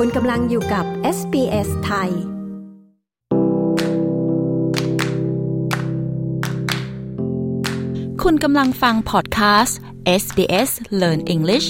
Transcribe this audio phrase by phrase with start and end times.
[0.00, 0.84] คุณกำลังอยู่กับ
[1.18, 2.10] SBS ไทย
[8.22, 9.78] คุณกำลังฟังพอดคาสต์
[10.22, 10.70] SBS
[11.00, 11.68] Learn English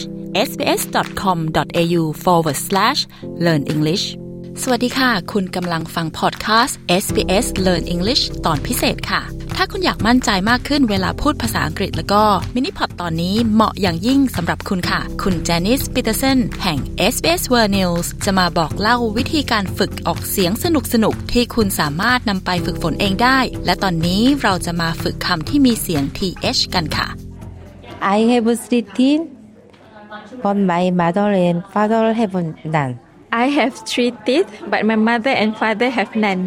[0.48, 3.00] sbs.com.au forward slash
[3.44, 4.04] learn English
[4.62, 9.22] สวัสดีค่ะ คุณกำลังฟังพอดคาสต์ SBS Learn English ตอนพิเศษค่ะ
[9.56, 12.22] ถ้าคุณอยากมั่นใจมากขึ้นเวลาพูดภาษาอังกฤษแล้วก็
[12.54, 16.78] มินิพอดตอนนี้เหมาะอย่างยิ่งสำหรับคุณค่ะ คุณแจนิสปีเตอร์เซนแห่ง
[17.12, 20.64] SBS World News จะมาบอกเล่าวิธีการฝึกออกเสียงส
[21.04, 27.08] นุกๆที่คุณสามารถนำไปฝึกฝนเองได้ และตอนนี้เราจะมาฝึกคำที่มีเสียง th กันค่ะ
[28.16, 29.24] I have three teeth,
[30.42, 32.34] but my mother and father have
[32.76, 32.92] none.
[33.32, 36.42] I have three teeth, but my mother and father have none.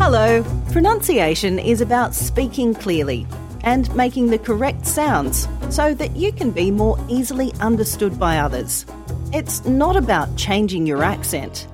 [0.00, 0.28] Hello.
[0.72, 3.26] Pronunciation is about speaking clearly
[3.62, 8.86] and making the correct sounds so that you can be more easily understood by others.
[9.34, 11.68] It's not about changing your accent.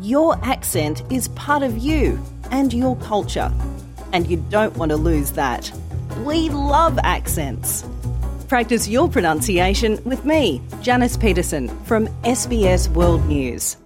[0.00, 2.20] Your accent is part of you
[2.50, 3.52] and your culture,
[4.12, 5.70] and you don't want to lose that.
[6.24, 7.84] We love accents.
[8.48, 13.76] Practice your pronunciation with me, Janice Petersen from SBS World News.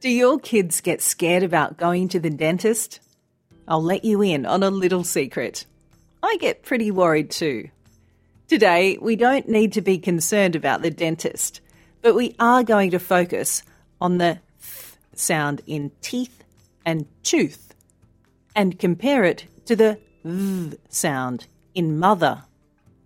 [0.00, 2.98] Do your kids get scared about going to the dentist?
[3.66, 5.66] I'll let you in on a little secret.
[6.22, 7.70] I get pretty worried too.
[8.48, 11.60] Today, we don't need to be concerned about the dentist,
[12.02, 13.62] but we are going to focus
[14.00, 16.44] on the th sound in teeth
[16.84, 17.74] and tooth
[18.54, 22.44] and compare it to the v sound in mother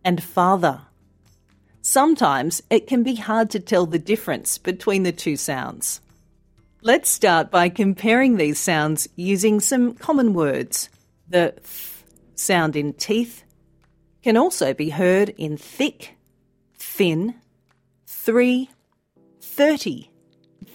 [0.04, 0.82] and father.
[1.82, 6.00] Sometimes it can be hard to tell the difference between the two sounds.
[6.88, 10.88] Let's start by comparing these sounds using some common words.
[11.28, 12.02] The th
[12.34, 13.44] sound in teeth
[14.22, 16.16] can also be heard in thick,
[16.78, 17.34] thin,
[18.06, 18.70] three,
[19.38, 20.10] thirty,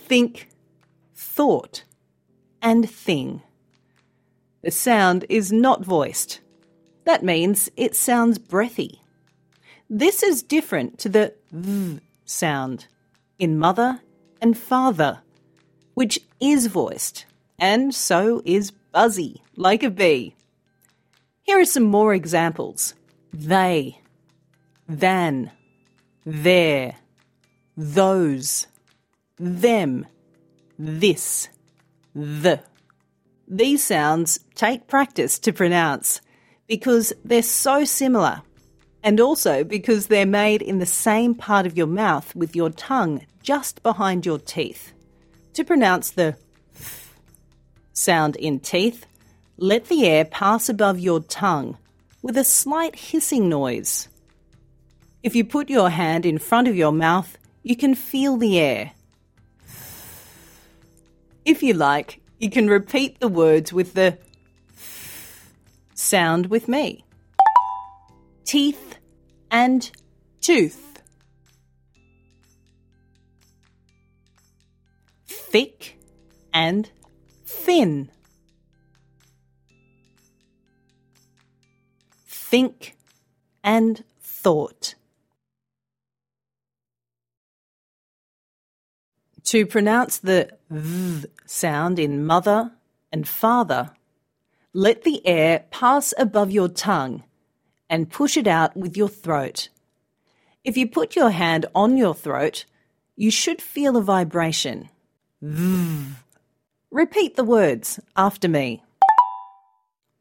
[0.07, 0.49] think,
[1.15, 1.83] thought,
[2.61, 3.41] and thing.
[4.61, 6.41] The sound is not voiced.
[7.05, 9.01] That means it sounds breathy.
[9.89, 12.85] This is different to the v sound
[13.39, 14.01] in mother
[14.39, 15.23] and father,
[15.93, 17.25] which is voiced,
[17.59, 20.35] and so is buzzy, like a bee.
[21.43, 22.93] Here are some more examples
[23.33, 23.99] they,
[24.87, 25.51] than,
[26.25, 26.95] there,
[27.75, 28.67] those,
[29.37, 30.05] them,
[30.77, 31.49] this,
[32.15, 32.61] the.
[33.47, 36.21] These sounds take practice to pronounce
[36.67, 38.41] because they're so similar,
[39.03, 43.25] and also because they're made in the same part of your mouth with your tongue
[43.41, 44.93] just behind your teeth.
[45.53, 46.35] To pronounce the
[46.75, 47.11] th
[47.93, 49.05] sound in teeth,
[49.57, 51.77] let the air pass above your tongue
[52.23, 54.07] with a slight hissing noise.
[55.21, 58.91] If you put your hand in front of your mouth, you can feel the air.
[61.45, 64.17] If you like, you can repeat the words with the
[65.93, 67.05] sound with me.
[68.43, 68.97] Teeth
[69.51, 69.89] and
[70.41, 70.82] tooth.
[75.53, 75.99] Thick
[76.51, 76.89] and
[77.45, 78.09] thin.
[82.25, 82.95] Think
[83.63, 84.95] and thought.
[89.43, 92.71] To pronounce the v sound in mother
[93.11, 93.91] and father,
[94.73, 97.25] let the air pass above your tongue
[97.91, 99.69] and push it out with your throat.
[100.63, 102.65] If you put your hand on your throat,
[103.15, 104.89] you should feel a vibration.
[105.45, 106.05] V.
[106.89, 108.81] Repeat the words after me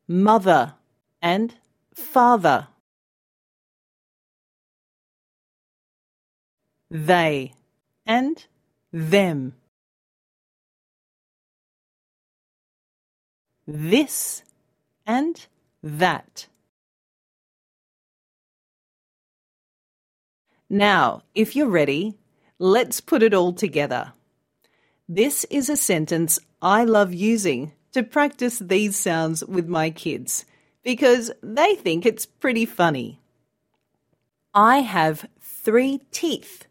[0.08, 0.74] mother
[1.22, 1.54] and
[1.94, 2.66] father.
[6.90, 7.52] They
[8.04, 8.44] and
[8.92, 9.54] them.
[13.64, 14.42] This
[15.06, 15.46] and
[15.84, 16.48] that.
[20.68, 22.18] Now, if you're ready,
[22.58, 24.14] let's put it all together.
[25.14, 30.46] This is a sentence I love using to practice these sounds with my kids
[30.82, 33.20] because they think it's pretty funny.
[34.54, 36.64] I have three teeth,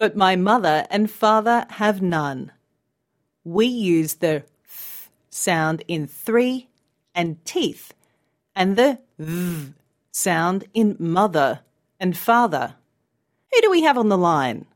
[0.00, 2.50] but my mother and father have none.
[3.44, 6.66] We use the th sound in three
[7.14, 7.94] and teeth
[8.56, 9.74] and the v
[10.10, 11.60] sound in mother
[12.00, 12.74] and father.
[13.52, 14.66] Who do we have on the line?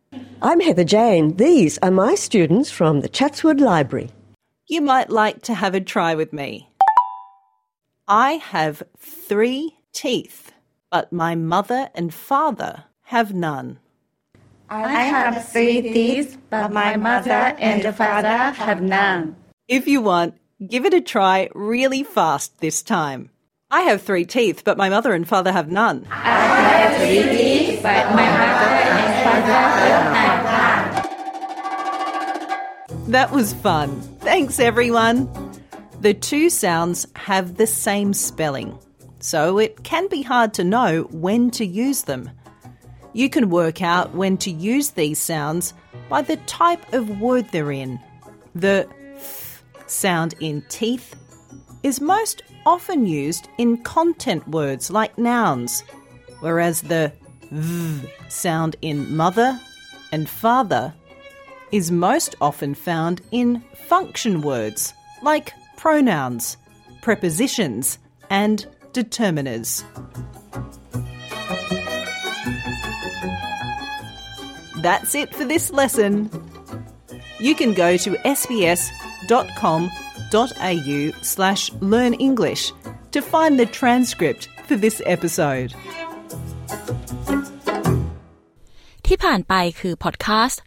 [0.43, 1.37] I'm Heather Jane.
[1.37, 4.11] These are my students from the Chatswood Library.
[4.67, 6.69] You might like to have a try with me.
[8.09, 10.51] I have three teeth,
[10.91, 13.79] but my mother and father have none.
[14.69, 19.37] I have three teeth, but my mother and father have none.
[19.69, 20.35] If you want,
[20.67, 23.31] give it a try really fast this time.
[23.71, 26.07] I have three teeth, but my mother and father have none.
[26.11, 29.80] I have three teeth, but my mother and father
[33.11, 34.01] That was fun.
[34.21, 35.29] Thanks, everyone.
[36.01, 38.79] The two sounds have the same spelling,
[39.19, 42.31] so it can be hard to know when to use them.
[43.13, 45.75] You can work out when to use these sounds
[46.09, 47.99] by the type of word they're in.
[48.55, 51.17] The th sound in teeth
[51.83, 55.83] is most often used in content words like nouns,
[56.39, 57.13] whereas the
[57.51, 59.59] v sound in mother
[60.13, 60.95] and father
[61.72, 66.58] is most often found in function words like pronouns,
[67.02, 68.00] prepositions,
[68.30, 69.84] and determiners.
[74.82, 76.30] That's it for this lesson.
[77.40, 78.92] You can go to sbs.com.au
[81.22, 82.72] slash learn English
[83.12, 85.74] to find the transcript for this episode.
[89.08, 90.62] ที่ผ่านไปคือพอดแคสต์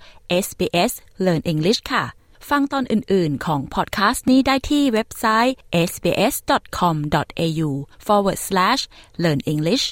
[0.45, 0.94] SBS
[1.25, 2.03] Learn English ค่ะ
[2.50, 5.56] ฟังตอนอื่น ๆ ของพอดแคสต์นี้ได้ที่เว็บไซต์
[5.89, 7.69] sbs.com.au
[8.07, 8.81] forward slash
[9.24, 9.85] learn English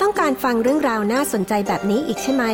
[0.00, 2.44] ต้องการฟังเรื่องราวน่าสนใจแบบนี้อีกใช่ไหม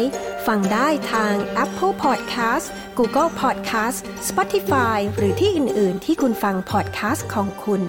[0.46, 1.34] ฟังได้ทาง
[1.64, 2.66] Apple Podcast
[2.98, 3.98] Google Podcast
[4.28, 7.82] Spotify หรือที่อื่น ๆ ที่คุณฟัง podcast ของคุณ